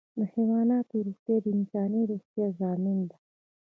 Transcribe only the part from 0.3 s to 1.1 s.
حیواناتو